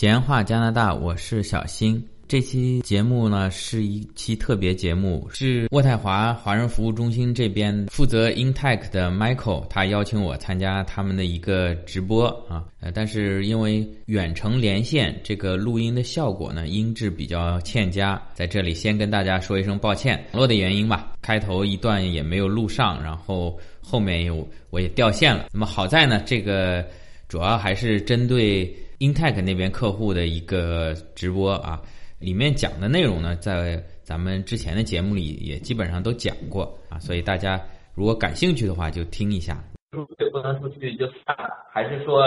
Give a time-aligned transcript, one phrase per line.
[0.00, 2.02] 闲话加拿大，我是小新。
[2.26, 12.64] 这期节目呢是一期特别节目，是渥太华华人服务中心这边负责 Intech 的 Michael，他邀请我参加他们的一个直播啊。
[12.80, 21.12] 呃，但是因为远程连线，这个录音的效果呢音质比较欠佳，在这里先跟大家说一声抱歉，网络的原因吧。
[21.20, 25.48] 开头一段也没有录上，然后后面又我也掉线了。
[25.52, 26.82] 那么好在呢，这个
[27.28, 31.80] 主要还是针对 Intech 那边客户的一个直播啊。
[32.18, 37.58] 里面讲的内容呢，在咱们之前的节目里也基本上都讲过啊，所以大家
[37.94, 39.56] 如果感兴趣的话，就听一下。
[39.92, 42.22] 出去不能出去就算了，还是说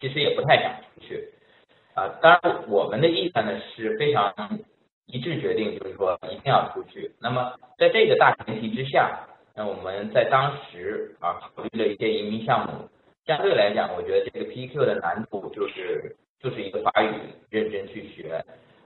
[0.00, 1.32] 其实也不太想出去
[1.94, 2.08] 啊？
[2.20, 4.34] 当然，我们的意见呢是非常
[5.06, 7.08] 一致决定，就是说一定要出去。
[7.20, 9.20] 那么在这个大前提之下，
[9.54, 12.88] 那我们在当时啊考虑了一些移民项目。
[13.26, 17.10] 相对来讲，我觉得这个 PQ 的难度就是就是一个法语
[17.50, 18.40] 认真去学。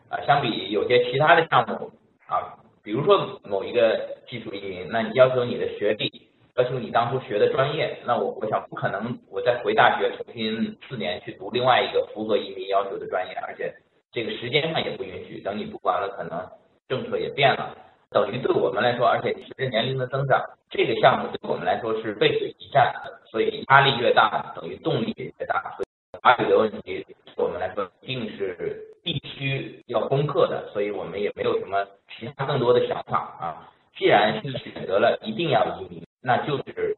[0.08, 1.90] 啊，相比有些其他的项目
[2.26, 13.72] 啊，比如说某一个技术移民，那你要求你的学历，要求你当初学的专业，那我我想不可能，我再回大学重新四年去读另外一个符合移民要求的专业，而且
[14.10, 15.40] 这个时间上也不允许。
[15.42, 16.44] 等你读完了，可能
[16.88, 17.76] 政策也变了，
[18.10, 22.92] 等于对我们来说，而且随着年龄的增长，这个项目对我们来说是背水一战，
[23.30, 25.74] 所以压力越大，等于动力也越大。
[25.76, 27.04] 所以法语的问题
[27.36, 28.86] 对我们来说一定是。
[29.02, 33.72] 必须要攻克的，所以我们也没有什么其他更多的想法啊。
[33.96, 36.94] 既然是选择了一定要移民，那就是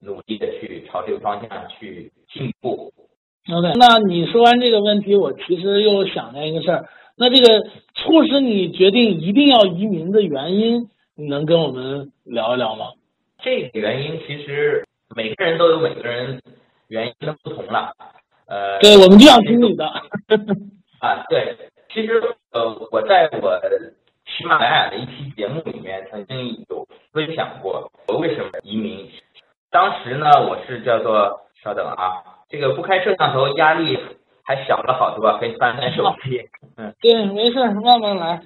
[0.00, 2.92] 努力的去朝这个方向去进步。
[3.50, 7.62] OK，那你说完这个问题，我其实又想到一个事儿，那这个
[7.94, 12.92] 促使你决定一定要移民的原因，你能跟我们聊一聊吗？
[13.40, 14.85] 这个原因其实
[15.16, 16.38] 每个人都有每个人
[16.88, 17.90] 原因的不同了。
[18.48, 19.86] 呃，对，我们就想听你的。
[21.00, 21.56] 啊，对，
[21.88, 22.22] 其实
[22.52, 23.58] 呃，我在我
[24.26, 29.08] 喜马拉雅的一期节目里面曾经有分享过我为什么移民。
[29.70, 33.98] 当时呢，我是叫做稍等啊，这个不开摄像头压力
[34.44, 36.46] 还小了好多，可以翻翻手机。
[36.76, 38.42] 嗯，对，没事，慢慢来。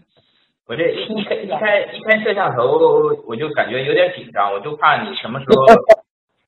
[0.69, 2.78] 我这一开一开一开摄像头，
[3.26, 5.66] 我就感觉有点紧张，我就怕你什么时候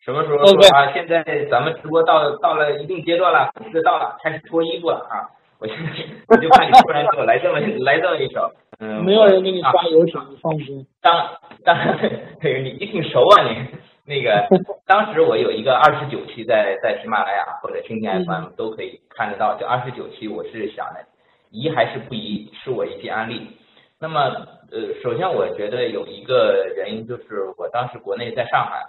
[0.05, 5.31] 什么时候说啊，现在咱们直播到到了一定阶段了，粉丝到了，开始脱衣服了啊。
[5.61, 5.93] 我现在
[6.27, 10.85] 我就怕你突然给我来这么来这么一首，嗯，没有人给你刷油条，放心。
[11.01, 11.15] 当
[11.65, 11.79] 当，
[12.43, 13.57] 你你挺熟啊你。
[14.05, 14.45] 那个
[14.85, 21.07] 当时我有一个二十九期在在喜马拉雅或者蜻蜓 FM 都可以看得到，就二十九期我是想的
[21.53, 23.47] 移还是不移，是我一些案例。
[24.01, 24.21] 那么
[24.73, 28.83] 呃，首先我觉得有一个原因就是我当时国内在上海，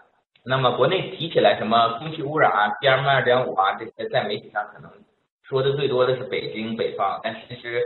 [0.46, 4.92] 那么国内提起来什么空气污染啊，PM 二点五啊这些，在媒体上可能。
[5.44, 7.81] 说的最多的是北京北方，但其实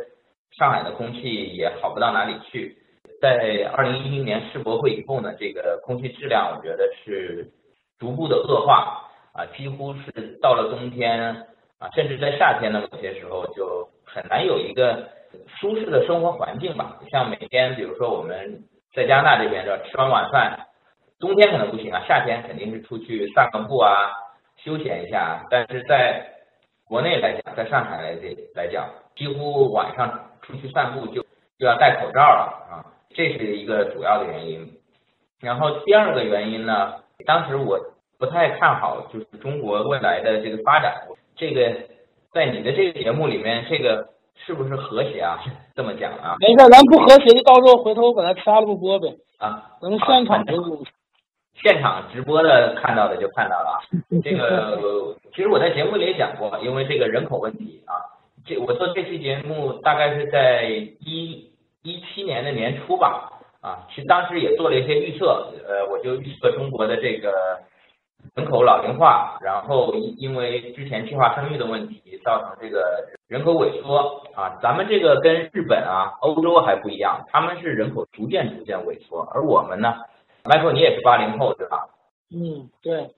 [0.51, 2.77] 上海的空气也好不到哪里去。
[3.19, 7.49] 在二零一零年世博会以后呢，这个空气质量我觉得是
[7.97, 9.01] 逐步的恶化
[9.33, 11.19] 啊，几乎是到了冬天
[11.79, 15.09] 啊，甚至在夏天的某些时候就很难有一个
[15.59, 16.99] 舒适的生活环境吧。
[17.09, 18.63] 像每天，比如说我们
[18.93, 20.67] 在加拿大这边的吃完晚饭，
[21.19, 24.11] 冬天可能不行啊，夏天肯定是出去散个步啊，
[24.57, 26.23] 休闲一下，但是在
[26.87, 30.07] 国内来讲，在上海来这来讲，几乎晚上
[30.41, 31.21] 出去散步就
[31.57, 34.71] 就要戴口罩了啊，这是一个主要的原因。
[35.41, 36.93] 然后第二个原因呢，
[37.25, 37.79] 当时我
[38.19, 40.95] 不太看好就是中国未来的这个发展。
[41.35, 41.71] 这个
[42.31, 45.39] 在你的这个节目里面，这个是不是和谐啊？
[45.75, 46.35] 这么讲啊？
[46.39, 49.07] 没事，咱不和谐就到时候回头把它掐了不播呗。
[49.37, 50.43] 啊，咱们现场
[51.61, 53.81] 现场直播的看到的就看到了，
[54.23, 57.97] 这个其实我在节目里也讲过，因为这个人口问题啊，
[58.45, 61.51] 这我做这期节目大概是在一
[61.81, 63.31] 一七年的年初吧，
[63.61, 67.33] 啊，其实当时也做了一些预测，呃，我就预测中国的这个
[68.35, 79.95] 人口老龄化，然后因为之前计划生育的问题，造成这个人口萎缩啊，咱们这个跟日本啊、欧洲还不一样，他们是人口逐渐逐渐萎缩，而我们呢？
[80.47, 81.87] 麦克，你也是八零后对吧？
[82.33, 83.09] 嗯，对，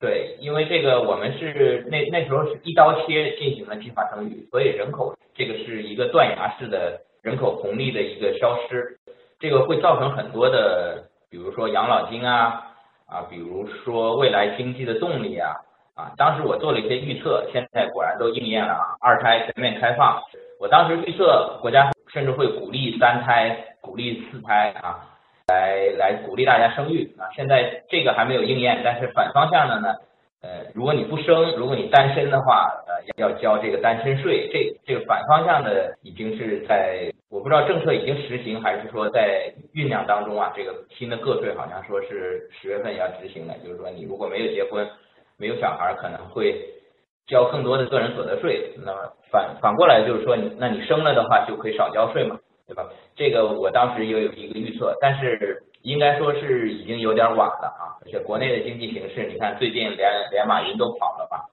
[0.00, 8.98] 对，因为这个我们是那那时候是一刀切进行了计划生育，所以人口这个是一个断崖式的人口红利的一个消失，
[9.38, 12.64] 这个会造成很多的，比如说养老金啊
[13.06, 15.56] 啊，比如说未来经济的动力啊
[15.94, 20.22] 啊，当时我做了一些预测，现在果然都应验了啊，二胎全面开放，
[20.58, 25.04] 我当时预测国家甚至会鼓励三胎，鼓励四胎啊。
[25.48, 27.24] 来来鼓励大家生育啊！
[27.34, 29.94] 现在这个还没有应验，但是反方向的呢，
[30.42, 34.50] 呃，如果你不生，如果你单身的话，呃，要交这个单身税。
[34.52, 40.52] 这这个反方向的已经是在，我不知道政策已经实行还是说在酝酿当中啊。
[40.54, 44.86] 这个新的个税好像说是十月份要执行的，就是说你如果没有结婚，
[45.38, 46.54] 没有小孩，可能会
[47.26, 48.70] 交更多的个人所得税。
[48.84, 48.98] 那么
[49.32, 52.84] 反反过来就是说，你那你生了的话就可以少交税嘛，对吧？
[53.16, 55.64] 这个我当时也有一个预测，但是。
[55.82, 61.46] 应该说是已经有点晚了啊，而且国内的经济形势，你看最近连连马云都跑了吧？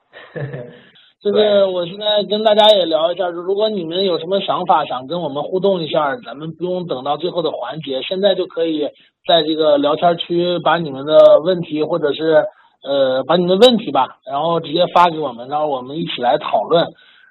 [1.21, 8.89] 就是我现在跟大家也聊一下，如果你们有什么想法想跟我们互动一下，咱们不用等到最后的环节，现在就可以
[9.27, 12.44] 在这个聊天区把你们的问题或者是
[12.83, 16.83] 呃把你们的问题吧，然后直接发给我们，然后我们一起来讨论。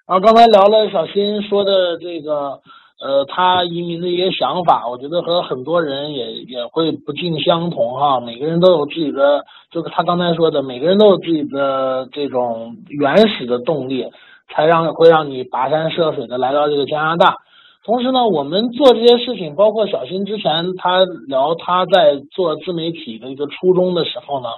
[0.06, 2.60] 然后刚才聊了小新说的这个。
[3.04, 8.18] 呃，他移民的一些想法，我觉得和很多人也也会不尽相同哈。
[8.18, 14.06] 每个人都有自己的，就是他刚才说的，每个人都有自己的这种原始的动力，
[14.48, 17.36] 才让会让你跋山涉水的来到这个加拿大。
[17.84, 24.48] 同时呢，我们做这些事情，包括小新之前他聊他在做自媒体的一个初衷的时候呢，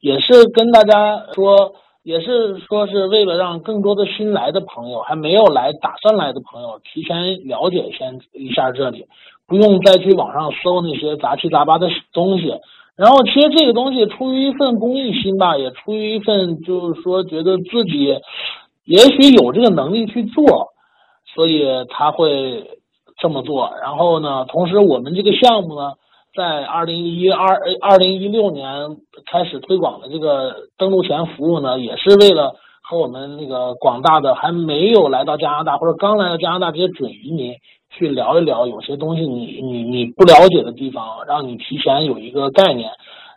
[0.00, 1.72] 也是跟大家说。
[2.08, 9.04] 也是说是为了让更多的新来的朋友，还没有来打算来的朋友，提前了解先一下这里，
[9.46, 12.54] 不用再去网上搜那些杂七杂八的东西。
[12.96, 18.18] 然后，其实这个东西出于一份公益心吧，也出于一份就是说觉得自己
[18.86, 20.68] 也许有这个能力去做，
[21.34, 22.70] 所以他会
[23.18, 23.70] 这么做。
[23.82, 25.92] 然后呢，同时我们这个项目呢。
[26.36, 28.96] 在二零一二二零一六年
[29.30, 37.54] 开始推广的这个登陆前服务呢，也是为了和我们那个广大的还没有来到加拿大或者刚来到加拿大这些准移民
[37.90, 42.90] 去聊一聊，有些东西你你你不了解的地方，让你提前有一个概念。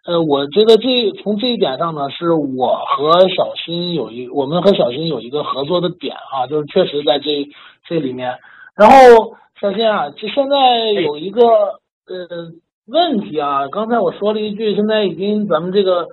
[0.06, 7.48] 呃，我觉得这从这一点上呢，是我和小新有一我们和小新有一个合作的点哈，就是确实在这
[7.88, 8.38] 这里面。
[8.76, 11.42] 然后小新啊，就现在有一个
[12.06, 12.52] 呃。
[12.92, 13.68] 问题啊！
[13.72, 16.08] 刚才我说了一句，现在已经咱们这个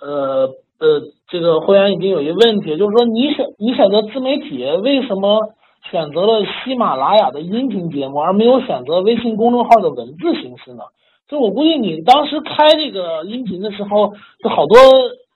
[0.00, 0.50] 呃
[0.80, 5.54] 呃这个会员已经有一个问题，就是说你选你选择自媒体，为什么
[5.90, 10.82] 选择了喜马拉雅的音频节目，而没有选择微信公众号的文字形式呢？
[11.28, 14.76] 就我估计你当时开这个音频的时候，就好多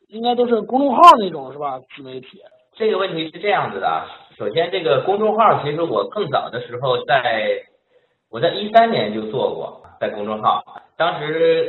[0.08, 1.78] 应该都是公众号那种是吧？
[1.96, 2.40] 自媒体
[2.76, 4.04] 这个问题是这样子的，
[4.36, 7.62] 首先这个公众号其实我更早的时候在
[8.30, 9.82] 我在一三年就做过。
[10.00, 10.62] 在公众号，
[10.96, 11.66] 当时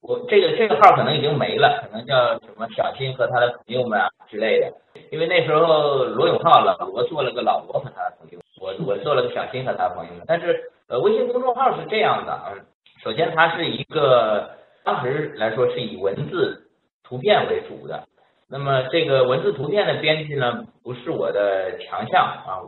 [0.00, 4.72] 我这个这个号可能已经没了，可能叫什么小新和他的朋友们啊之类的。
[5.12, 10.24] 因为那时候罗永浩老罗做了个老罗和他的朋友，我我做了个小新和他的朋友们。
[10.26, 12.66] 但是呃，微信公众号是这样的，嗯，
[13.04, 14.50] 首先它是一个
[14.82, 16.68] 当时来说是以文字、
[17.04, 18.02] 图片为主的。
[18.48, 22.58] 那么这个文字图片的编辑呢，不是我的强项啊。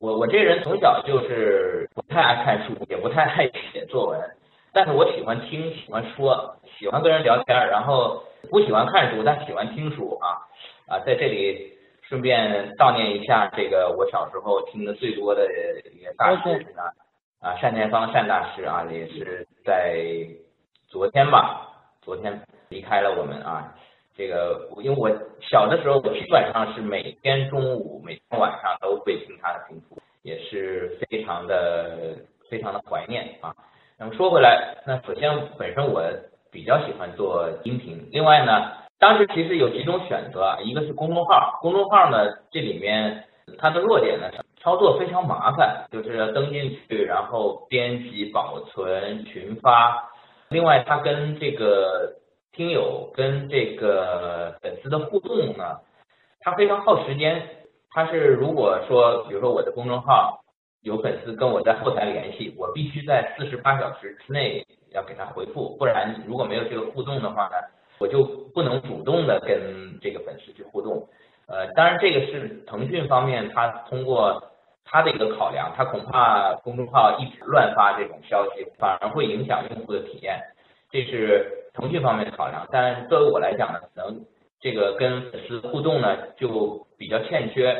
[0.00, 1.83] 我我这人从小就是
[2.14, 4.20] 太爱看书，也不太爱写作文，
[4.72, 10.38] 但是我喜欢听，喜欢说，喜欢跟人聊天，然后不喜欢看书，但喜欢听书啊。
[10.86, 11.72] 啊，在这里
[12.02, 15.50] 顺便悼念一下这个我小时候听的最多的
[15.92, 16.82] 一个大师呢
[17.40, 19.98] 啊单田芳单大师啊，也是在
[20.86, 21.66] 昨天吧，
[22.00, 23.74] 昨天离开了我们啊。
[24.16, 25.10] 这个，因为我
[25.40, 32.16] 小的时候，我基本上是每天中午、每天晚上都会听他的评书，也是非常的、
[32.50, 33.54] 非常的怀念啊。
[33.96, 36.02] 那么说回来，那首先本身我
[36.50, 43.24] 比较喜欢做音频，另外呢，当时其实有几种选择啊，一个是公众号，公众号呢这里面
[43.56, 44.28] 它的弱点呢，
[44.60, 50.10] 操作非常麻烦，就是要登进去，然后编辑、保存、群发，
[50.48, 52.16] 另外它跟这个。
[52.56, 55.80] 听友跟这个粉丝的互动呢，
[56.38, 57.42] 它非常耗时间。
[57.94, 60.40] 它是如果说，比如说我的公众号
[60.82, 67.56] 有粉丝跟我在后台联系，我必须在四十八小时之内要给他回复，不然如果没有这个互动的话呢，
[68.00, 71.08] 我就不能主动的跟这个粉丝去互动。
[71.46, 74.42] 呃，当然这个是腾讯方面，他通过
[74.84, 80.42] 他的一个考量，他恐怕公众号一直乱发这种消息，反而会影响用户的体验。
[80.90, 81.60] 这是。
[81.76, 84.24] 腾讯方面的考量，但作为我来讲呢，可能
[84.64, 87.76] 这个跟粉丝互动呢就比较欠缺。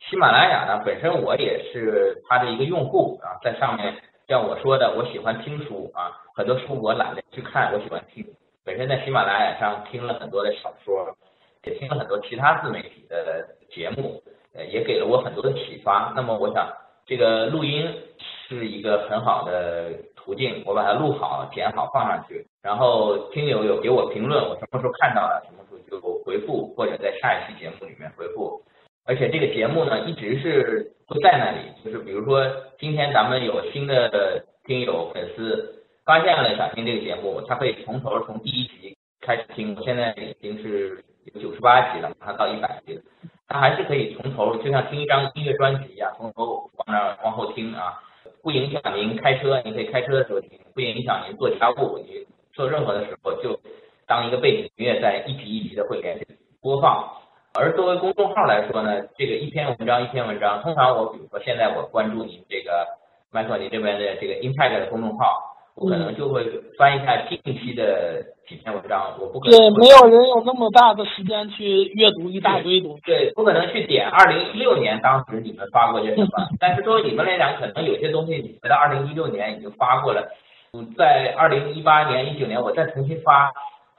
[0.00, 3.94] 喜马拉雅呢，本身我也是它的一个用户啊，在上面
[4.28, 8.22] 像我说的，我喜欢听书啊，很多书我懒得去看，我喜欢听。
[8.66, 11.16] 本身在喜马拉雅上听了很多的小说，
[11.62, 14.22] 也听了很多其他自媒体的节目，
[14.54, 16.12] 呃，也给了我很多的启发。
[16.14, 16.70] 那么我想，
[17.06, 19.90] 这个录音是一个很好的。
[20.24, 28.62] 途径，我把它录好、剪好放上去，然后听友有给我评论，我什么时候看到了，什么就回复，或者在下一期节目里面回复。
[29.06, 32.44] 而且这个节目呢，一直是会在那里，就是比如说
[32.78, 43.02] 今天咱们有新的听友粉丝发现了小新这个节目，他可以从头从第一集开始听，现在已经是有九十八集了，马上到一百集了，
[43.46, 48.00] 他还是可以从头就像听一张音乐专辑一样，从头往那往后听啊，
[48.42, 53.60] 不影响您开车，您可以开车的时候听，不影响您做家务，你做任何的时候就
[54.06, 56.26] 当一个背景音乐，在一集一集的会连续
[56.60, 57.08] 播放。
[57.56, 62.84] 而作为公众号来说呢，这个一篇文章一篇文章，通常我比如说现在我关注您这个
[63.30, 65.40] 麦克你这边的这个 Impact 的公众号，
[65.76, 66.44] 我可能就会
[66.76, 80.26] 翻一下近期的几篇文章，我不可能对，没有人有那么大的时间去阅读一大堆东西，对，不可能去点二零一六年当时你们发过些什么， 但是作为你们来讲，可能有些东西你们在二零一六年已经发过了，
[80.98, 83.52] 在二零一八年、一九年我再重新发。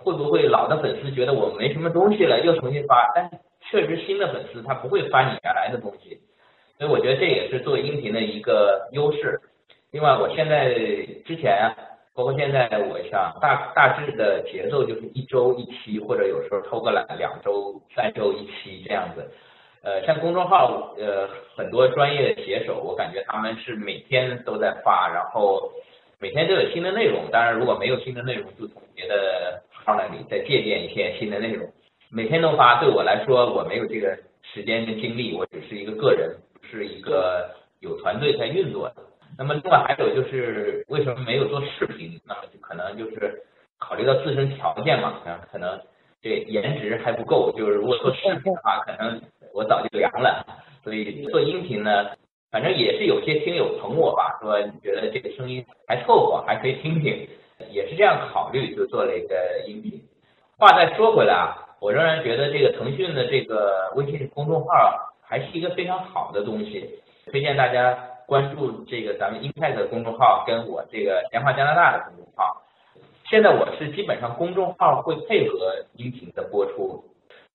[0.06, 3.12] 会不会老的粉丝觉得我没什么东西了，又重新发？
[3.16, 3.28] 但
[3.60, 6.22] 确实新的粉丝他不会翻你原来的东西，
[6.78, 9.42] 所以我觉得这也是做音频的一个优势。
[9.90, 10.72] 另外，我现在
[11.26, 11.74] 之前
[12.14, 19.28] 包括现在，我想大大致的节奏就是一周一期，或者有时候偷个懒，两周、三周一期这样子。
[19.82, 25.72] 呃，像公众号，呃，很多专业的写手，我感觉他们是每天都在发，然后
[26.20, 27.24] 每天都有新的内容。
[27.32, 29.64] 当然，如果没有新的内容，就从别的。
[29.86, 31.72] 号那里再借鉴一些新的内容，
[32.10, 32.80] 每天都发。
[32.82, 37.50] 对我来说，我没有这个时间跟精力，我只是一个个人，是一个
[37.80, 38.96] 有团队在运作的。
[39.38, 42.20] 那么另外还有就是为什么没有做视频？
[42.25, 43.44] 那么就可能就是
[43.77, 45.80] 考虑到自身条件嘛，可能
[46.22, 47.54] 这颜值还不够。
[47.56, 49.22] 就是如果做视频的话，可能
[49.54, 50.46] 我早就凉了。
[50.84, 52.12] 所以做音频呢，
[52.51, 57.27] 反正也是有些听友捧我吧，说你觉得这个声音还凑合，还可以听听。
[57.72, 59.36] 也是这样考虑，就做了一个
[59.68, 60.02] 音频。
[60.58, 67.00] 话再说回来啊，我仍然觉得这个腾讯的这个微信公众号还是一个非常好的东西，
[67.32, 72.62] 推荐大家关注这个咱们 Impact 的公众号，跟我这个闲话加拿大的公众号。
[73.30, 77.04] 现在我是基本上公众号会配合音频的播出。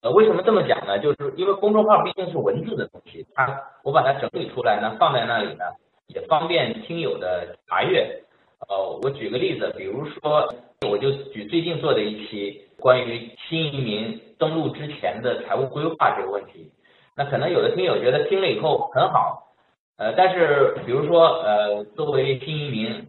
[0.03, 0.99] 呃，为什么这么讲呢？
[0.99, 5.65] 就是因为公众号毕竟是文字的东西，它我把它整理出来呢，放在那里呢，
[6.09, 8.23] 也方便听友的查阅。
[8.69, 10.47] 呃，我举个例子，比如说，
[10.89, 16.71] 我就举最近做的一期关于新移民登陆之前的财务规划这个问题。
[17.17, 19.55] 那可能有的听友觉得听了以后很好，
[19.97, 23.09] 呃，但是比如说，呃，作为新移民，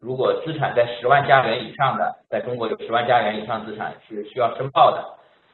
[0.00, 5.04] 如果资产在十万加元以上的，在中国有十万加元以上资产是需要申报的。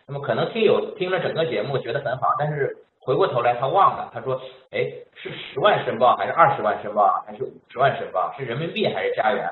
[0.06, 2.76] 那么可能听友听了整个节目觉得很好，但是。
[3.10, 4.40] 回过头来，他忘了，他说
[4.70, 4.86] ：“哎，
[5.16, 8.32] 是十万申报还是二十万申报还是五十万申报？
[8.38, 9.50] 是人民币还是加元？”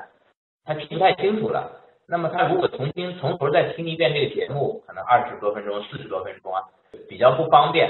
[0.63, 1.69] 他记不太清楚了。
[2.07, 6.63] 那么他如果重新从头再听一遍这个节目，可能二十多分钟、四十多分钟啊，
[7.09, 7.89] 比较不方便。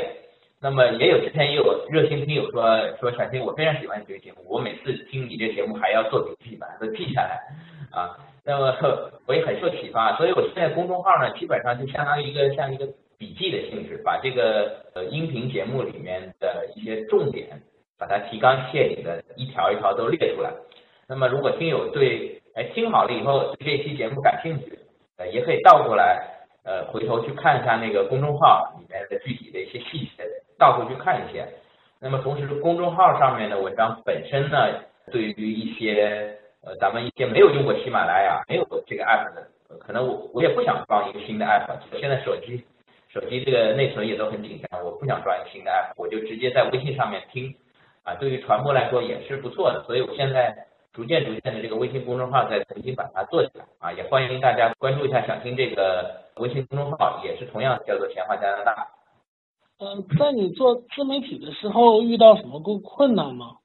[0.59, 2.63] 那么也有之前也有热心听友说
[2.99, 7.39] 说小新，我非常喜欢你这个节目，我每次听你这节目还要做笔记，把它都记下来
[7.91, 8.17] 啊。
[8.43, 8.75] 那么
[9.27, 12.88] 我也很受启发，所以我现在公众号呢，基本上就相当于一个像一个。
[13.19, 17.61] 笔记的性质，把这个呃音频节目里面的一些重点，
[17.97, 20.49] 把它提纲挈领的一条一条都列出来。
[21.05, 24.79] 那么如果听友对哎听好了以后对这期节目感兴趣，
[25.17, 26.23] 呃也可以倒过来
[26.63, 30.23] 呃回头去看一下那个公众号里面的具体的一些细节，
[30.57, 31.45] 倒回去看一些。
[31.99, 34.79] 那么同时公众号上面的文章本身呢，
[35.11, 39.45] 对于一些呃咱们一些没有用过喜马拉雅、没有这个 app 的，
[39.77, 41.67] 可能我我也不想装一个新的 app，
[41.99, 42.63] 现在手机。
[43.11, 47.55] 手机这个内存也都很紧张，我不想装一个新的 app，我就直接在微信上面听，
[48.03, 58.87] 啊，对于传播来说也是不错的，所以我现在逐渐逐渐的这个微信公众号在重新把它做起来，啊，也欢迎大家关注一下小新这个微信公众号，也是同样叫做闲话加拿大。
[59.79, 63.55] 嗯，在你做自媒体的时候遇到什么困困难吗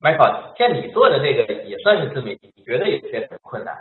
[0.00, 3.76] ？Michael，像你做的这个也算是自媒体，你觉得有些什么困难？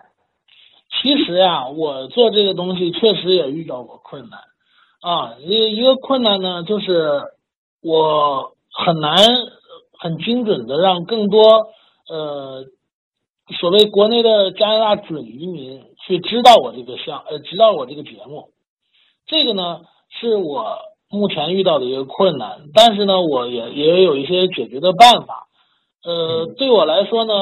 [0.89, 4.39] 其实呀，我做这个东西确实也遇到过困难。
[5.00, 7.22] 啊，一一个困难呢，就是
[7.82, 9.16] 我很难
[10.00, 11.68] 很精准的让更多
[12.10, 12.66] 呃
[13.60, 18.50] 所谓国内的加拿大准移民去知道我这个项呃知道我这个节目，
[19.27, 19.82] 这个呢
[20.20, 25.48] 是我目前遇到的一个困难，但是呢我也也有一些解决的办法，
[26.04, 27.34] 呃对我来说呢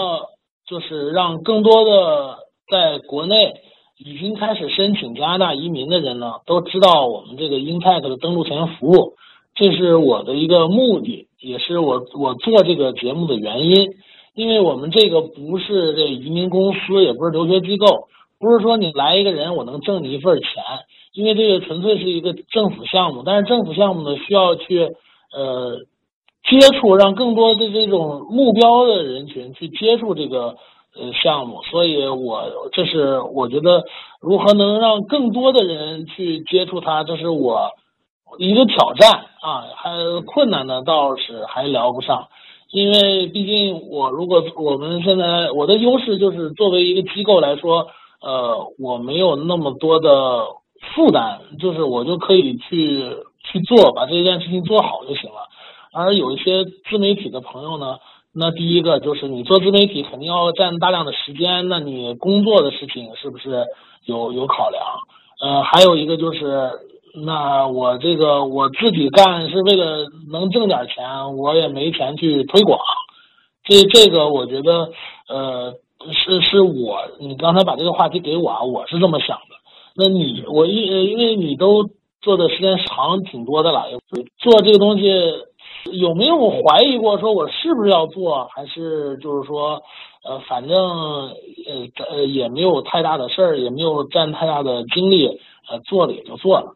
[0.68, 2.38] 就是让更多的
[2.70, 3.62] 在国内。
[3.98, 9.14] 已经开始申请加拿大移民的人呢，都知道我们这个 Impact 的登录前服务，
[9.56, 13.96] 这是我的一个目的，也是我我做这个节目的原因。
[14.34, 20.50] 因为我们这个不是这移民公司，也不是留学机构，不是说你来一个人我能挣你一份钱，
[21.14, 24.94] 因为这个纯粹是一个政府项目，但是政府项目呢需要去
[25.34, 25.80] 呃
[26.44, 30.58] 接触，让更多的这种目标的人群去接触这个
[30.98, 33.84] 呃项目，所以我这是我觉得
[34.22, 37.72] 如何能让更多的人去接触它，这是我
[38.38, 39.92] 一个挑战啊，还
[40.25, 42.28] 困难的倒是还聊不上。
[42.72, 47.88] 因为毕竟我如果我们现在我的优势就是作为一个机构来说，
[48.22, 50.46] 呃，我没有那么多的
[50.94, 55.48] 负担，就是我就可以去去做，把这件事情做好就行了。
[55.94, 58.00] 而有一些自媒体的朋友呢，
[58.36, 63.65] 那第一个就是你做自媒体肯定要占大量的时间，那你工作的事情是不是
[64.06, 64.84] 有有考量？
[65.42, 66.70] 呃，还有一个就是。
[67.18, 72.77] 那我这个我自己干是为了能挣点钱，我也没钱去推广。
[73.63, 74.89] 这这个我觉得，
[75.30, 75.74] 呃，
[76.12, 79.56] 是是我你刚才把这个话题给我，啊我是这么想的。
[79.96, 81.86] 那你我因因为你都
[82.22, 83.86] 做的时间长挺多的了，
[84.38, 85.10] 做这个东西
[85.92, 87.18] 有没有怀疑过？
[87.20, 88.46] 说我是不是要做？
[88.46, 89.82] 还是就是说，
[90.24, 95.39] 呃，反正呃呃也没有太大的事儿，也没有占太大的精力，
[95.70, 96.75] 呃，做了也就做了。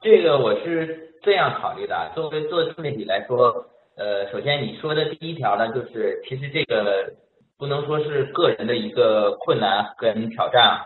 [0.00, 3.64] 这个我是这样考虑的，作为做自媒体来说，
[3.96, 7.12] 呃，首先你说的第一条呢，就是其实这个
[7.58, 10.80] 不能说是个人的一个困难跟挑战，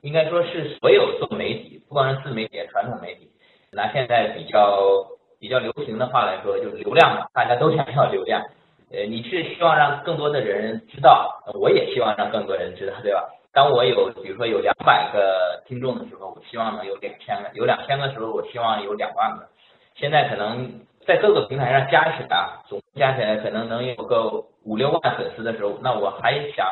[0.00, 3.28] 应该说是所有做媒体，不光是自媒体，传统媒体，
[3.70, 5.06] 拿现在比较
[5.46, 8.42] 比较流行的话来说，就是流量嘛，大家都想要流量，
[8.90, 13.22] 呃，你是希望让更多的人知道，我也希望让更多人知道，对吧？
[13.52, 19.46] 当我有，比如说有两百个听众的时候，我希望能有两千个；有两千个时候，我希望有两万个。
[19.94, 20.68] 现在可能
[21.06, 26.66] 在各个平台上加起来，总加起来可能能有个五六万粉丝的时候，那我还想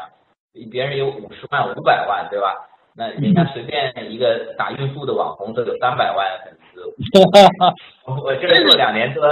[0.73, 2.53] 别人有五十万、五百万，对吧？
[2.97, 6.85] 那人家随便一个打孕妇的网红都有三百万粉丝，
[8.07, 9.23] 我这做两年多，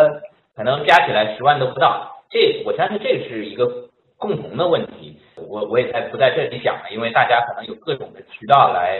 [0.56, 2.10] 可能加起来十万都不到。
[2.28, 5.16] 这我相信这是一个共同的问题。
[5.48, 8.98] 我我也在不在这里讲了，因为大家可能有各种的渠道来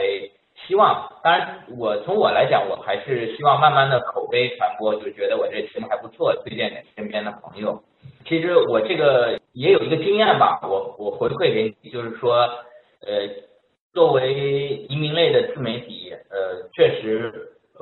[0.67, 1.11] 希望。
[1.23, 7.81] 当然，我从我来讲，我还是希望慢慢的口碑传播，就觉得我这节目还不错，推荐给身边的朋友。
[8.25, 12.49] 其实我这个也有一个经验吧，我我回馈给你，就是说，呃，
[13.93, 17.31] 作为移民类的自媒体，呃，确实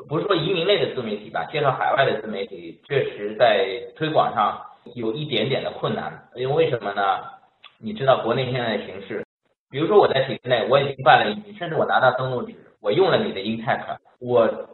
[0.10, 4.62] 不是说移民类的自媒体吧，介绍海外的自媒体，确实在推广上
[4.95, 7.19] 有一点点的困难，因为为什么呢？
[7.80, 9.26] 你知道国内现在的形势，
[9.69, 14.67] 比如说我在体制内，我已经办了移民，甚至我拿到登录纸，我用了你的 Intech，我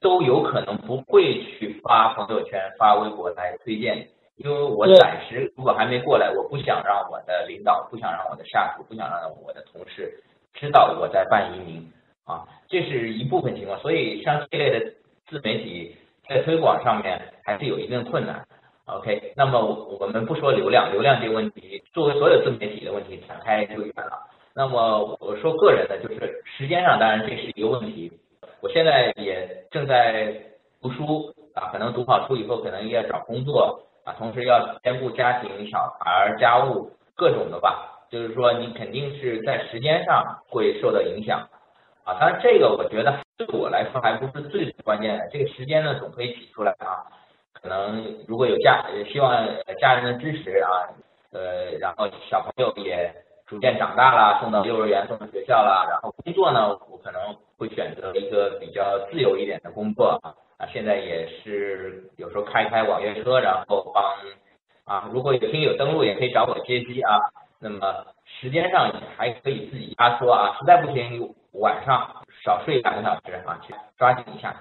[0.00, 10.12] 都有可能不会去发朋友圈、发微博来推荐，因为我暂时如果还没过来，我不想让我的领导、不想让我的下属、不想让我的同事
[10.54, 11.92] 知道我在办移民
[12.24, 14.92] 啊，这是一部分情况，所以像这类的
[15.26, 15.96] 自媒体
[16.28, 18.46] 在推广上面还是有一定困难。
[18.86, 19.60] OK，那么
[19.98, 24.12] 我们不说流量，流量这个问题，作为所有自媒体的问题展开就远了。
[24.54, 28.12] 那么我说个人的，就是时间上，当然这是一个问题。
[28.60, 30.34] 我现在也正在
[30.80, 37.93] 读书啊，可能读好书以后，可能要找工作啊，同时要兼顾家庭、小孩、家务各种的吧。
[38.14, 41.40] 就是说，你肯定是在时间上会受到影响
[42.04, 42.14] 啊。
[42.20, 47.02] 当然，这个我觉得对我来说还不是最关键的，这个时间呢总可以挤出来啊。
[47.52, 49.44] 可能如果有家，希望
[49.80, 50.70] 家人的支持啊，
[51.32, 53.12] 呃，然后小朋友也
[53.48, 57.20] 逐渐长大了，送到幼儿园，送到学校了，然后工作呢，我可能
[57.58, 64.04] 会选择一个比较自由一点的工作啊，啊，现在也是有时候开开网约车，然后帮
[64.84, 67.18] 啊，如果有听友登录，也可以找我接机啊，
[67.64, 74.54] 那么时间上也还可以自己压缩啊，实在不行晚上少睡两个小时啊，去抓紧一下。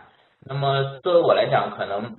[0.45, 2.15] 那么作为我来讲，可能。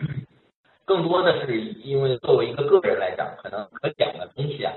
[0.86, 4.70] 更多的是因为作为一个个人来讲，可能可讲的东西啊，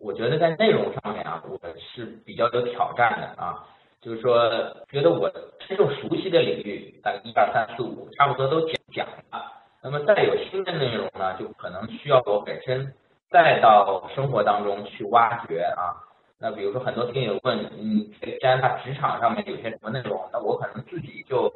[0.00, 3.62] 我觉得在内容上面啊，我是比较有挑战的啊。
[4.00, 4.48] 就是说，
[4.88, 5.30] 觉得我
[5.68, 9.52] 真正熟悉的领域，大概一二三四五，差不多都讲讲了。
[9.82, 12.94] 那么再有新的内容呢，就可能需要我本身
[13.34, 15.98] 再到生活当中去挖掘啊。
[16.38, 18.06] 那比如说很多听友问，嗯，
[18.40, 21.52] 加拿大职场上面有些什么内容，那我可能自己就。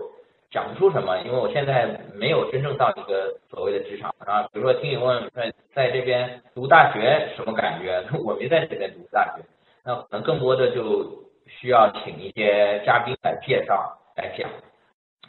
[0.51, 4.49] 讲不出什么，因为我现在没有真正到一个所谓的职场啊。
[4.51, 8.03] 比如说，听友问在在这边读大学什么感觉？
[8.25, 9.45] 我没在这边读大学，
[9.85, 11.05] 那可能更多的就
[11.47, 14.49] 需要请一些嘉宾来介绍来讲。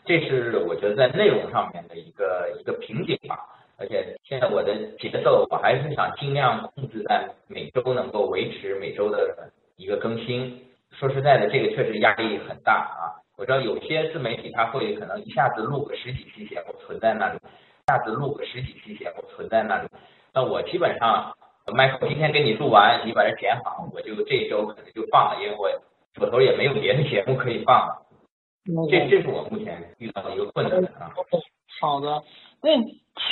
[0.06, 3.46] 这是我觉得在内容上面的一个一个瓶颈吧。
[3.80, 10.66] 而且现在我的节奏，我还是想尽量控制在每周能够维持每周的一个更新。
[10.92, 13.16] 说实在的，这个确实压力很大啊。
[13.38, 19.88] 我知道有些自媒体他会可能一下子录个十几期节目存在那里，一下子录个十几期节目存在那里。
[20.34, 21.34] 那我基本上，
[21.74, 25.70] 麦克今天给你录完，你把它剪好，我就这一周可能就放了，因为我
[26.20, 28.06] 手头也没有别的节目可以放了。
[28.90, 31.10] 这这是我目前遇到的一个困难啊。
[31.80, 32.22] 好的，
[32.62, 32.72] 那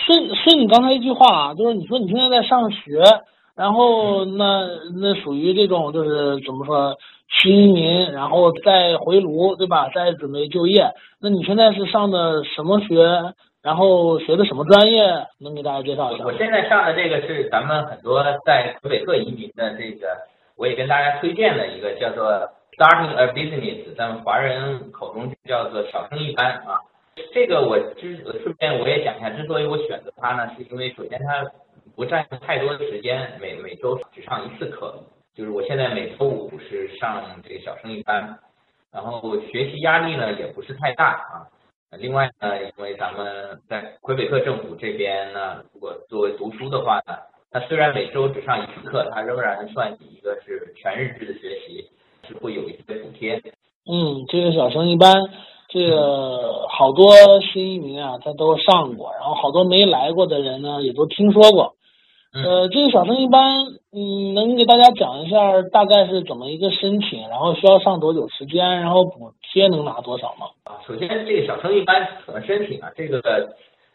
[0.06, 3.02] 顺顺你刚才一句话啊，就是你说你现在在上学，
[3.56, 4.68] 然后那
[5.00, 6.98] 那属于这种就是怎么说
[7.42, 9.90] 新移民，然后再回炉对吧？
[9.94, 13.34] 再准备就业，那你现在是上的什么学？
[13.64, 15.04] 然后学的什么专业？
[15.40, 16.24] 能给大家介绍一下？
[16.24, 20.08] 我现在上的这个是咱们很多在魁北克移民的这个，
[20.56, 22.32] 我也跟大家推荐的一个叫做
[22.78, 26.80] Starting a Business，咱们华人口中叫做小生意班啊。
[27.34, 31.46] 这个我之顺便我也讲一下，之所以我选择它呢，是因为首先它
[31.96, 35.04] 不占用太多的时间，每每周只上一次课，
[35.36, 38.38] 就是我现在每周五是上这个小生意班，
[38.92, 41.48] 然后学习压力呢也不是太大啊。
[41.98, 47.18] 另外呢，因为咱们在魁北克政府这边呢，如果作为读书的话呢，
[47.50, 51.90] 它虽然每周只上一次课，它仍然算你一个是全日制的学习，
[52.28, 53.42] 是会有一些补贴。
[53.90, 55.16] 嗯，这个小生意班，
[55.70, 61.76] 这个好多新移民啊，他都上过，然后好多没来过的人呢，也都听说过。
[62.34, 70.48] 呃，这个小生一般，嗯，能给大家讲一下大概是怎么一个申请，然后需要上多久时间，然后补贴能拿多少吗？
[70.66, 72.92] 啊，首先这个小生一般怎么申请啊？
[72.96, 73.22] 这个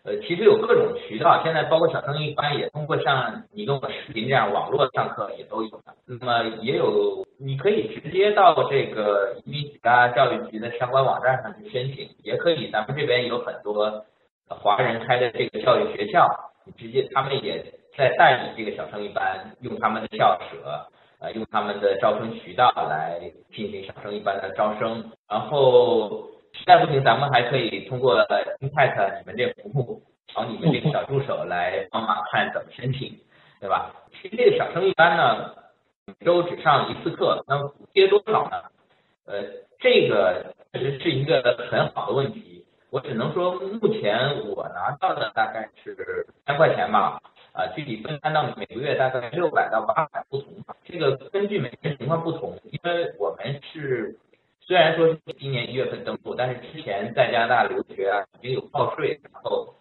[0.04, 5.70] 呃，其实有各种渠道，现在包括小生意班也通过像你跟我视频这样网络上课也都有。
[6.06, 14.04] 那么也有，你可以直接到这个移民局啊、教育局的相关网站上去申请，也可以，咱们这边有很多
[14.48, 16.28] 华人开的这个教育学校，
[16.64, 17.64] 你直接他们也。
[17.94, 20.86] 在代理这个小生意班，用他们的校舍，
[21.20, 23.20] 呃，用他们的招生渠道来
[23.54, 25.10] 进行小生意班的招生。
[25.28, 28.16] 然后实在不行，咱们还可以通过
[28.60, 30.02] Impact 你们这服务，
[30.34, 33.18] 找你们这个小助手来帮忙看怎么申请，
[33.60, 33.92] 对吧？
[34.12, 35.54] 其实这个小生意班呢，
[36.06, 38.62] 每周只上一次课，那么补贴多少呢？
[39.26, 39.42] 呃，
[39.78, 42.64] 这个确实是一个很好的问题。
[42.90, 47.18] 我只能说，目前我拿到的大概是三块钱吧。
[47.52, 50.54] 啊，具体分摊到每个月大概六百到八百不同，
[50.86, 54.16] 这个根据每个人情况不同，因为我们是
[54.66, 59.74] 虽然说是今年一月份登陆，但是之前在加拿大留学啊，已经有报税，然后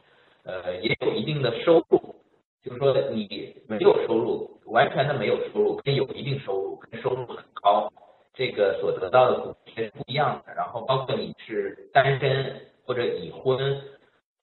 [0.44, 2.16] 呃也有一定的收入，
[2.64, 7.92] 就是说你没有收入，完全的没有收入，跟有一定收入，跟收入很高，
[8.34, 10.54] 这个所得到的补贴是不一样的。
[10.54, 13.82] 然后包括你是单身或者已婚。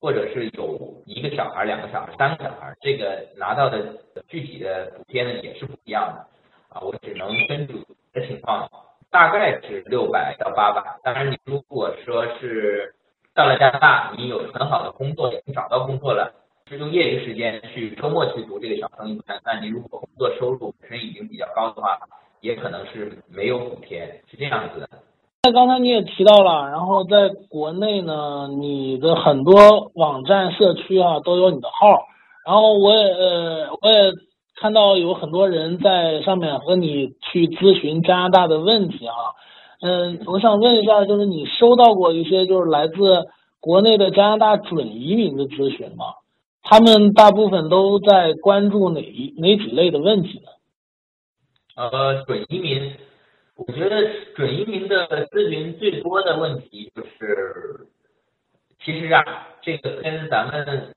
[0.01, 3.96] 或者是有一个小孩、两个小孩、三个小孩，这个拿到的
[4.29, 6.24] 具体的补贴呢也是不一样的
[6.68, 6.81] 啊。
[6.81, 8.70] 我只能根据的情况，
[9.18, 10.81] 大概是六百到八百。
[11.02, 12.94] 当然，你如果说是
[13.35, 16.33] 到了加拿大，你有很好的工作，已经找到工作了，
[16.68, 21.98] 是用业余时间去周末去读这个小生意班，那你如果工作收入本身已经比较高的话，
[22.42, 24.88] 也可能是没有补贴，是这样子的。
[25.42, 32.07] 那刚才你也提到了，然后在国内呢，你的很多网站、社区啊都有你的号，
[32.46, 34.12] 然后我也呃我也
[34.61, 39.14] 看到有很多人在上面和你去咨询加拿大的问题啊，
[39.81, 43.29] 嗯，我想问一下，就是你收到过一些就是来自
[43.61, 46.07] 国内的加拿大准移民的咨询吗？
[46.62, 50.49] 他们大部分都在关注哪一哪几类的问题呢？
[51.77, 52.92] 呃，准移民。
[53.57, 53.97] 我觉得
[54.37, 57.88] 准移民的咨询最多的问题就是，
[58.85, 60.94] 其实啊，这个跟咱们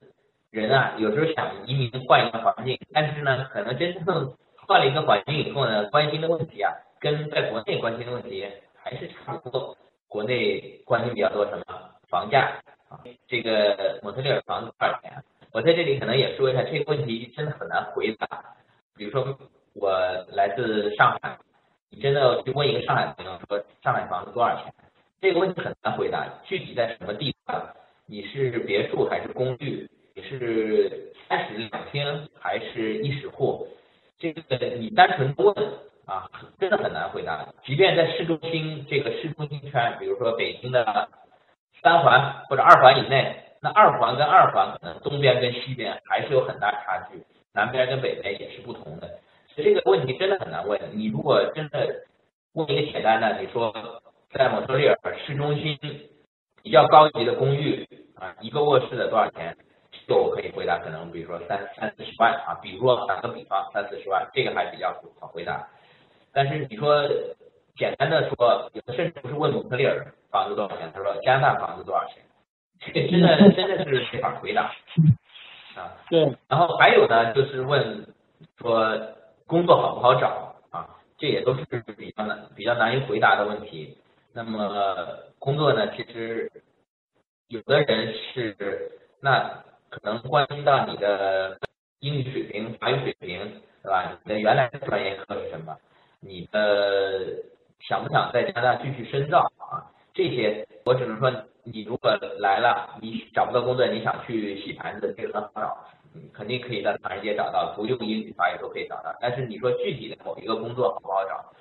[0.51, 4.35] 人啊，有时候想移民换一个环境，但是呢，可能真正
[4.67, 9.77] 换了一个环境以后呢，关心的问题啊，跟在国内关心的问题还是差不多。
[10.09, 11.63] 国内关心比较多什么？
[12.09, 12.51] 房价
[12.89, 15.23] 啊，这个蒙特利尔房子多少钱？
[15.53, 18.27] 我在这里可能也说一下，这个问题真的很难回答。
[18.97, 19.37] 比如说，
[19.73, 19.89] 我
[20.33, 21.37] 来自上海。
[21.93, 24.73] 你真的要去问一个上海朋友说上海房子多少钱？
[25.21, 26.27] 这个问题很难回答。
[26.43, 27.67] 具体在什么地方？
[28.05, 29.89] 你是别墅还是公寓？
[30.21, 33.67] 是三室两厅还是一室户？
[34.17, 35.55] 这个你单纯问
[36.05, 36.29] 啊，
[36.60, 37.47] 真的很难回答。
[37.63, 41.10] 即便在市中心这个市中心圈，比如说北京的
[41.81, 49.10] 三环或者二环以内，那二环跟二环可能东边跟西边还是有很大差距，南边跟北边也是不同的。
[49.55, 50.79] 这个问题真的很难问。
[50.93, 52.03] 你如果真的
[52.53, 53.73] 问一个简单的，你说
[54.34, 55.77] 在蒙特利尔市中心
[56.62, 59.57] 比较高级的公寓啊，一个卧室的多少钱？
[60.12, 65.65] 这个我可以回答，可能比如说三三四十万啊，比如说打个比方，三四十万，这个还比较好回答。
[66.34, 67.08] 但是你说
[67.78, 72.21] 简单的说，有的甚至不是问蒙特利尔房子多少钱，他说加拿大房子多少钱，
[72.82, 74.63] 这个真的真的是没法回答
[75.76, 75.95] 啊。
[76.10, 78.06] 对，然后还有呢，就是问
[78.58, 79.00] 说
[79.47, 81.63] 工作好不好找啊，这也都是
[81.95, 83.97] 比较难比较难以回答的问题。
[84.34, 85.08] 那么
[85.39, 86.52] 工作呢，其实
[87.47, 91.60] 有的人是那可能关心到你的
[91.99, 93.38] 英语水平、法语水平，
[93.84, 94.17] 对吧？
[94.23, 95.77] 你的原来的专业课是什么？
[96.21, 97.36] 你的
[97.82, 99.84] 想不想在加拿大继续深造啊？
[100.13, 101.30] 这些我只能说，
[101.63, 105.77] 你如果来了，你找不到工作，你想去洗盘子，这个很好找，
[106.34, 109.13] 肯定可以在唐人街找到，不用英语、法语都可以找到。
[109.19, 111.54] 但是你说具体的某一个工作好不好找，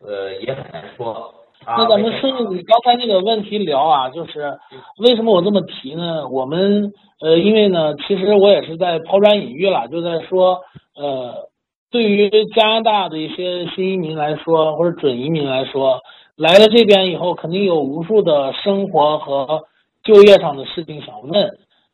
[0.00, 1.34] 呃，也很难说。
[1.66, 4.58] 那咱们顺着你刚才那个问题聊啊，就是
[4.98, 6.28] 为什么我这么提呢？
[6.28, 10.60] 我们呃，因为呢，其实我也是在抛砖引玉了，就在说
[10.96, 11.48] 呃，
[11.90, 16.00] 对于加拿大的一些新移民来说，或者准移民来说，
[16.36, 19.62] 来了这边以后，肯定有无数的生活和
[20.02, 21.50] 就业上的事情想问、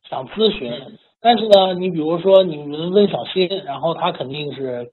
[0.09, 0.72] 想咨询。
[1.22, 4.90] 但是呢，你比如说你们问小新，然后他肯定是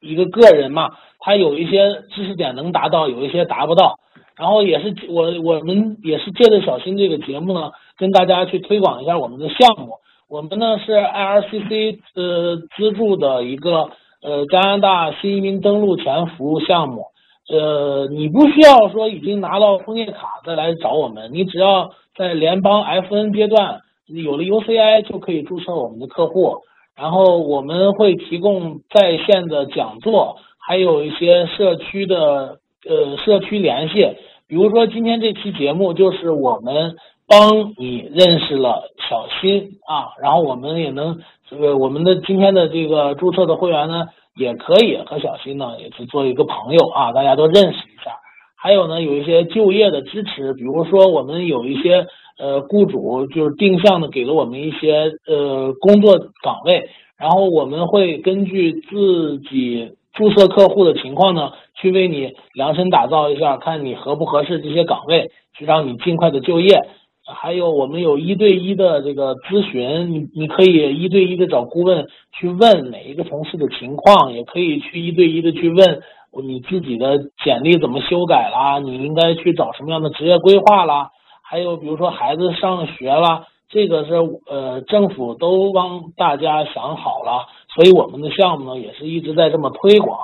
[0.00, 3.98] 一个个人嘛，他有一些知识点能达到，有一些达不到。
[4.36, 9.94] 然后也是我我们也是借着小新这个节目呢，跟大家去推广一下我们的项目。
[10.28, 13.90] 我们呢是 IRCC 呃资助的一个
[14.22, 17.04] 呃加拿大新移民登陆前服务项目。
[17.50, 26.56] 呃，你不需要说已经拿到枫叶卡再来找我们，你只要在联邦 FN 阶段有了 UCI 就可以注册我们的客户。
[26.96, 32.61] 然后我们会提供在线的讲座，还有一些社区的。
[32.88, 34.16] 呃，社区联系，
[34.48, 36.96] 比如说今天这期节目就是我们
[37.28, 48.18] 帮你认识了小新啊，然后我们也能这个我们的今天的这个注册的会员呢，也可以和小新呢也是做一个朋友啊，大家都认识一下。
[48.56, 59.92] 还有呢，有一些就业的支持，比如说我们有一些呃雇主就是定向的给了我们一些呃工作岗位，然后我们会根据自己。
[60.14, 66.78] 注册客户的情况呢，去为你量身打造一下，看你合不合适这些岗位，去让你尽快的就业。
[67.24, 72.06] 还有我们有一对一的这个咨询，你你可以一对一的找顾问
[72.38, 76.02] 去问每一个同事的情况，也可以去一对一的去问
[76.44, 81.10] 你自己的简历怎么修改啦，你应该去找什么样的职业规划啦。
[81.42, 84.14] 还有比如说孩子上学啦，这个是
[84.48, 87.46] 呃政府都帮大家想好了。
[87.74, 90.18] 所以我们的项目呢，也是一直在这么推广，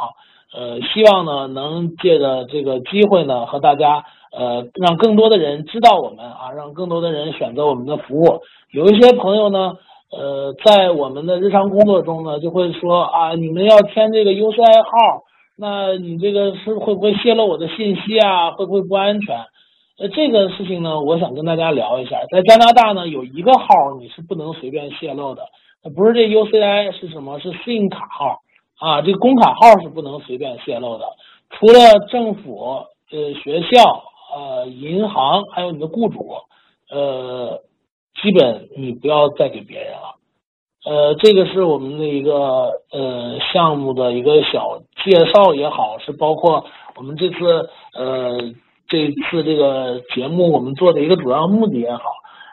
[0.58, 4.02] 呃，希望呢能借着这个机会呢，和大家
[4.36, 8.40] 呃，让更多的人知道我们啊，让更多的人选择我们的服务。
[8.72, 9.74] 有一些朋友呢，
[10.10, 15.22] 呃，在我们的日常工作中呢，就会说啊，你们要填这个 UCI 号，
[15.56, 18.50] 那你这个是会不会泄露我的信息啊？
[18.50, 19.36] 会不会不安全？
[20.00, 23.66] 呃，这个事情呢，我想跟大家聊一下，在加拿大呢，有一个号
[24.00, 25.42] 你是不能随便泄露的。
[25.94, 27.38] 不是这 UCI 是什么？
[27.38, 28.40] 是信用卡号
[28.78, 31.04] 啊，这个工卡号是不能随便泄露的。
[31.50, 34.02] 除了政府、呃学校、
[34.34, 36.36] 呃银行，还有你的雇主，
[36.90, 37.60] 呃，
[38.22, 40.14] 基本你不要再给别人了。
[40.84, 46.64] 呃，这个是我们的一个呃项目的一个小介绍也好，是包括
[46.96, 48.38] 我们这次呃
[48.86, 52.04] 这次这个节目我们做的一个主要目的也好。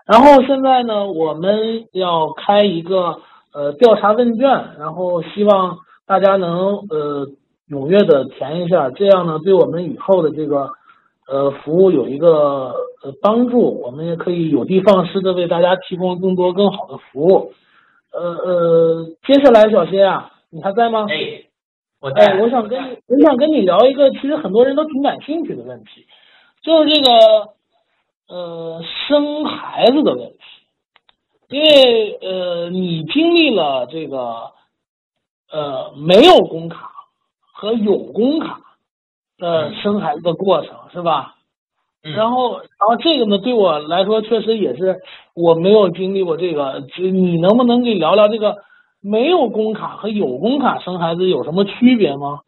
[0.05, 3.19] 然后现在呢，我们要开一个
[3.53, 4.47] 呃调查问卷，
[4.79, 7.27] 然后希望大家能呃
[7.69, 10.71] 踊跃的填一下，这样呢对我们以后的这个
[11.27, 17.53] 呃服务有一个呃帮助，我们也可以有的放矢的为大家提供更多更好的服务。
[18.11, 21.05] 呃呃，接下来小新啊，你还在吗？
[21.09, 21.43] 哎，
[21.99, 26.05] 我哎，我想跟你我想跟你聊一个其实很多人都挺感兴趣的问题，
[26.61, 27.55] 就是这个。
[28.27, 30.39] 呃，生孩子的问题，
[31.49, 34.49] 因为呃，你经历了这个
[35.51, 36.91] 呃没有工卡
[37.53, 38.59] 和有工卡
[39.37, 41.35] 的生孩子的过程，是吧？
[42.01, 45.01] 然后，然后这个呢，对我来说确实也是
[45.33, 46.83] 我没有经历过这个。
[46.97, 48.57] 你能不能给聊聊这个
[49.01, 52.41] 没有工卡和有工卡生孩子有什么区别吗？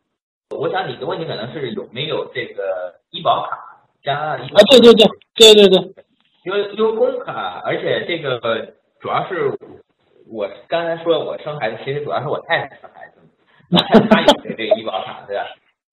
[0.55, 3.57] 我想你的问题可能是有没有这个医保卡。
[4.03, 4.37] 加啊，
[4.69, 6.03] 对对对对对对，
[6.45, 8.39] 因为因为工卡，而且这个
[9.01, 9.57] 主要是
[10.31, 13.21] 我刚才说我生孩子，其实主要是我太太生孩子，
[14.09, 15.45] 她有这个医保卡，对吧？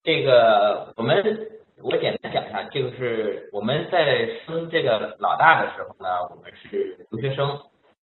[0.03, 1.23] 这个我们
[1.83, 7.49] 我简单讲一下，就是我们在生这个老大的时候呢，我们是留学生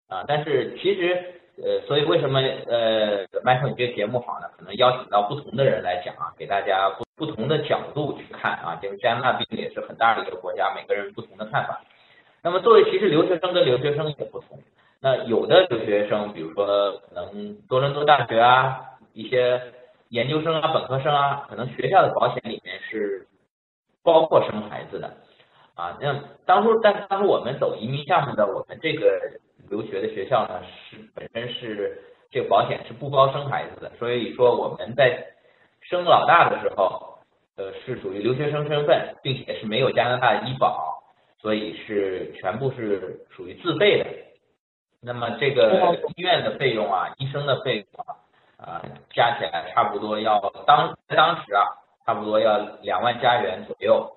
[0.07, 1.15] 啊，但是其实
[1.63, 4.47] 呃，所以为什么呃，麦克你这个节目好呢？
[4.57, 7.05] 可能邀请到不同的人来讲啊，给大家不。
[7.17, 11.79] 不同的角度去看啊，因为加拿大毕竟也是很大的一个国家，每个人不同的看法。
[12.43, 14.59] 那么作为其实留学生跟留学生也不同，
[15.01, 18.81] 那有的留学生，比如说可能多伦多大学啊，
[19.13, 19.61] 一些
[20.09, 23.27] 研究生啊、本科生啊，可能学校的保险里面是
[24.03, 25.11] 包括生孩子的
[25.75, 25.97] 啊。
[26.01, 29.19] 那当初，但当初我们走移民项目的，我们这个
[29.69, 35.23] 留学的学校呢，是本身是这个保险是不包生孩子的，所以说我们在
[35.81, 37.19] 生老大的时候，
[37.57, 41.03] 呃，是属于留学生身份，并且是没有加拿大医保，
[41.39, 44.05] 所以是全部是属于自费的。
[45.05, 48.17] 那么这个医院的费用啊，医生的费用啊，
[48.57, 48.81] 啊，
[49.13, 51.61] 加起来差不多要当当时啊，
[52.05, 54.11] 差不多要两万加元左右。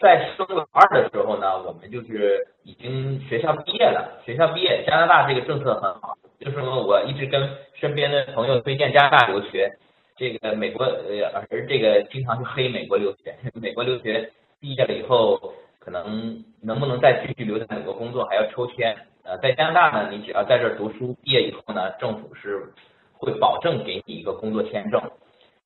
[0.00, 9.78] 在生老二的时候呢，我们就是已经学校毕业了，学校毕业，加拿大这个政策很好，就是说我一直跟身边的朋友推荐加拿大留学。
[10.16, 18.96] 这个美国呃，而这个经常去黑美国留学， 美国留学毕业了以后，可能能不能再继续留在美国工作还要抽签。
[19.26, 22.72] 呃，在加拿大呢，你只要在这读书，毕业以后呢，政府是
[23.12, 25.02] 会保证给你一个工作签证。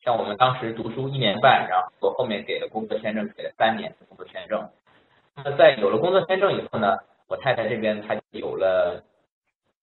[0.03, 4.67] 像我们当时读书一年半，然后我后面给了工作签证，给了三年的工作签证。
[5.37, 6.97] 那么在有了工作签证以后呢，
[7.29, 9.05] 我太太这边她有了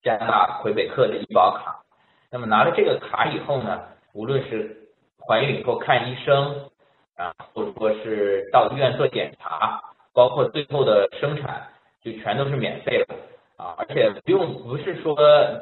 [0.01, 1.83] 加拿大魁北克的医保卡。
[2.31, 3.79] 那么拿了这个卡以后呢？
[4.13, 4.75] 无论是
[5.19, 6.67] 怀孕以后看医生
[7.15, 9.79] 啊，或者说是到医院做检查，
[10.13, 11.67] 包括最后的生产，
[12.03, 13.15] 就全都是免费的
[13.57, 13.75] 啊！
[13.77, 15.17] 而且不用，不是说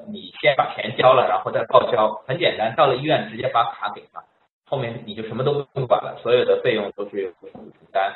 [0.08, 4.24] 你先把钱交了，然后再报销，很简单，到了医院直接把卡给他，
[4.70, 8.16] 后面你就什么都不用管了，所有的费用都是由政府承担。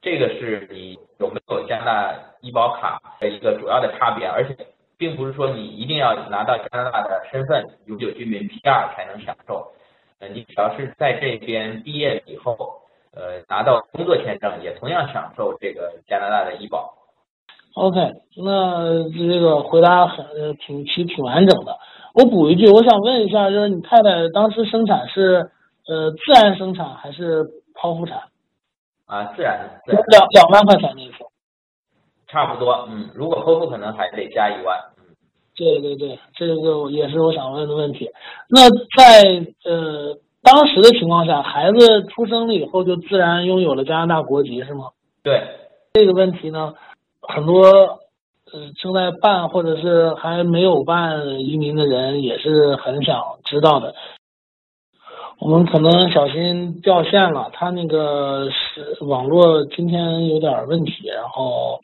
[0.00, 4.56] 这个是你有没有加拿大医保卡的一个主要的差别，而且。
[5.00, 9.70] 并不是说你一定要拿到加拿大的身份，永久居民 PR 才能享受。
[10.18, 16.92] 呃，你只要是在这边毕业以后，呃，拿到工作签证，也同样享受这个加拿大的医保。
[17.78, 21.76] OK，那这个回答很挺其挺完整的。
[22.14, 25.50] 我补一句，我想问一下，就是你太太当时生产是
[25.86, 28.18] 呃自然生产还是剖腹产？
[29.06, 29.80] 啊，自然。
[29.86, 31.24] 两两万块钱那次。
[32.26, 35.14] 差不多，嗯，如果剖腹可能还得加一万，嗯，
[35.54, 38.10] 对对对，这个也是我想问的问题。
[38.50, 44.88] 那在呃当时的情况下，孩子出生了以后就自然拥有了加拿大国籍是吗？
[45.22, 45.42] 对，
[45.94, 46.74] 这个问题呢，
[47.22, 53.94] 很多呃正在办或者是还没有办移民的人也是很想知道的。
[55.40, 61.80] 我们可能小心掉线了，他那个是网络今天有点问题，然后。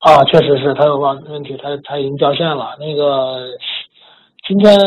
[0.00, 2.76] 啊，确实是他有网问题，他他已经掉线了。
[2.78, 3.48] 那个，
[4.46, 4.78] 今天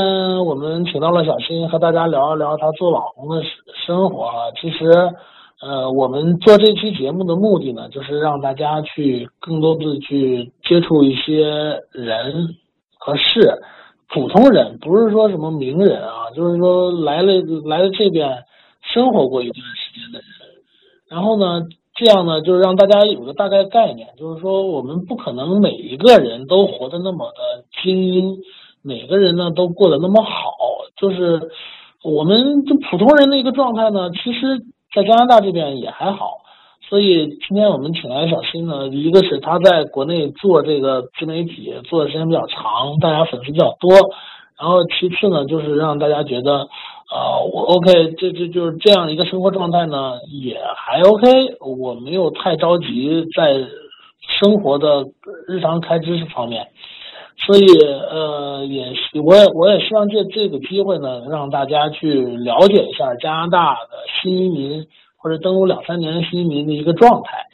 [0.46, 3.44] 我们请到了小新，和大家聊一聊他做网红的
[3.86, 4.32] 生活。
[4.56, 5.14] 其实，
[5.62, 11.46] 呃，我们做这期节目的目的呢，就是让大家去更多的去接触一些
[11.92, 12.56] 人
[12.98, 13.62] 和事，
[14.10, 17.34] 普通人，不是说什么名人啊，就是说来了
[17.66, 18.44] 来了这边
[18.82, 20.28] 生活过一段时间的人，
[21.08, 21.66] 然后呢。
[21.94, 28.38] 这样呢，就是让大家有个大概概念，就是说我们不可能每一个人都活得那么的精英，
[28.82, 30.32] 每个人呢都过得那么好，
[30.96, 31.52] 就是
[32.02, 36.42] 我们就普通人的一个状态呢，其实，在加拿大这边也还好。
[36.90, 43.92] 所以今天我们请来小新呢，一个是他在国内做这个自媒体做的时间比较长，大家粉丝比较多，
[44.60, 46.68] 然后其次呢，就是让大家觉得。
[47.14, 53.68] 啊，我 OK，这这就是这样一个生活状态呢，也还 OK，我没有太着急在
[54.40, 55.04] 生活的
[55.46, 56.68] 日常开支方面，
[57.46, 63.90] 所以呃，也我也我也希望借这个机会呢，让大家去了解一下加拿大的
[64.22, 64.86] 新移民
[65.18, 67.46] 或者登陆两三年的新移民的一个状态。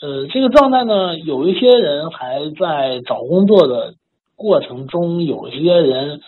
[0.00, 3.94] 呃，这个状态呢，有一些人还在找工作的
[4.36, 6.20] 过程中，有一些人。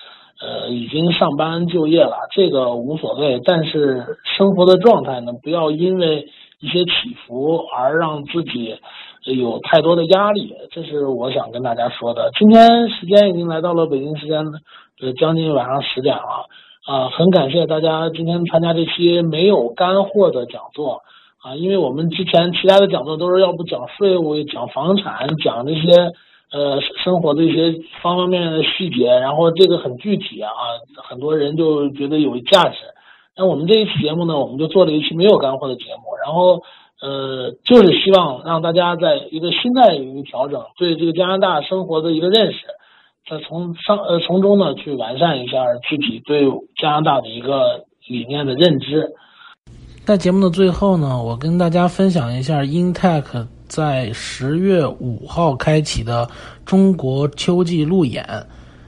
[0.43, 3.41] 呃，已经上班就业了，这个无所谓。
[3.45, 6.27] 但是生活的状态呢，不要因为
[6.59, 8.77] 一些起伏而让自己
[9.25, 10.55] 有太多的压力。
[10.71, 12.31] 这是我想跟大家说的。
[12.39, 14.45] 今天时间已经来到了北京时间
[15.01, 16.47] 呃将近晚上十点了
[16.87, 21.03] 啊，很感谢大家今天参加这期没有干货的讲座
[21.43, 26.13] 啊，因为我们之前其他的讲座都是要不讲税务、讲房产、讲这些。
[26.53, 30.53] 呃，生活的一些方方面面的细节，然后这个很具体啊，
[31.03, 32.77] 很多人就觉得有价值。
[33.37, 36.63] 那我们这一期节目呢，我们就做了一期没有干货的节目，然后
[37.03, 42.59] 呃，就是希望让大家在一个心态有一个调整，对这个加拿大生活的一个认识，
[43.29, 46.49] 再从上呃从中呢去完善一下自己对
[46.81, 49.13] 加拿大的一个理念的认知。
[50.05, 56.29] 在节目的最后呢，我跟大家分享一下 Intech 在十月五号开启的
[56.65, 58.25] 中国秋季路演。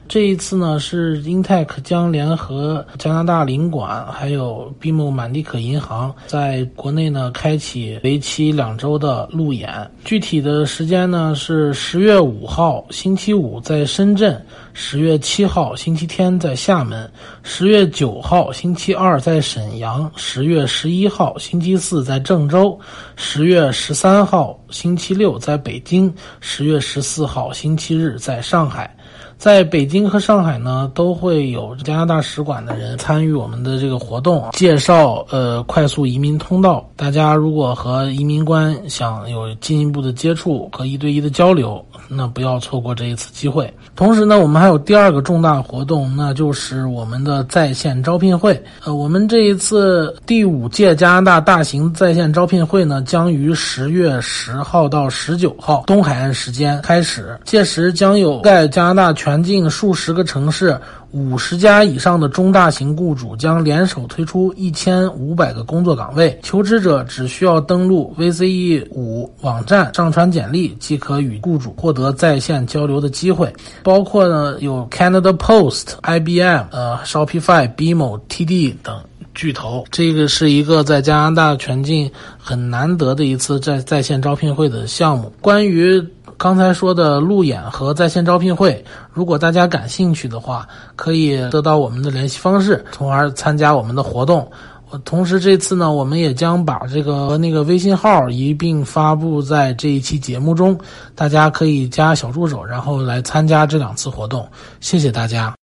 [0.07, 9.69] 这一次呢，是 Intech 将联合加拿大领馆还有 BMO 满地可银行在国内呢开启为期两周的路演。
[10.05, 14.41] 具体的时间呢是十月五号星期五在深圳，
[14.73, 17.09] 十月七号星期天在厦门，
[17.43, 22.79] 十月九号星期二在沈阳，十月十一号星期四在郑州，
[23.17, 28.96] 十月十三号星期六在北京，十月十四号星期日在上海。
[29.37, 36.89] 在北京和上海呢，都会有加拿大使馆的人参与我们的这个活动，介绍呃快速移民通道。
[36.95, 43.71] 大家如果和移民官想有进一步的接触和一对一的交流，那不要错过这一次机会。
[43.95, 48.59] 同时呢，我们还有第二个重大活动，那就是我们的在线招聘会。
[48.83, 59.26] 呃，我们这一次第五届加拿大大型在线招聘会呢，将于十月十号到十九号东海岸时间开始，届时将有在加拿大全。
[59.27, 60.79] 全境数十个城市、
[61.11, 73.53] 五十家以上的中大型雇主将联手推出一千五百个工作岗位，求职者只需要登录 VCE 五网站上传简历，即可与雇主获得在线交流的机会。
[73.83, 78.97] 包括呢有 Canada Post、IBM、呃 Shopify、BMO、TD 等
[79.35, 79.83] 巨头。
[79.91, 85.33] 这个是一个在加拿大全境很难得的一次在在线招聘会的项目。
[85.41, 86.01] 关于
[86.37, 94.49] 刚才说的路演和在线招聘会，如果大家感兴趣的话，可以得到我们的联系方式，从而参加我们的活动。
[94.89, 100.79] 我同时，这次呢，我们也将把这个和那个微信号一并发布在这一期节目中，
[101.13, 104.47] 大家可以加小助手，然后来参加这两次活动。
[104.79, 105.56] 谢谢大家。